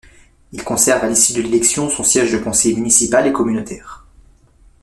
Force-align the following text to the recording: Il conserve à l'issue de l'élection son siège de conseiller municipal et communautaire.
Il 0.51 0.63
conserve 0.63 1.03
à 1.03 1.07
l'issue 1.09 1.33
de 1.33 1.43
l'élection 1.43 1.87
son 1.87 2.03
siège 2.03 2.31
de 2.31 2.39
conseiller 2.39 2.73
municipal 2.73 3.27
et 3.27 3.31
communautaire. 3.31 4.03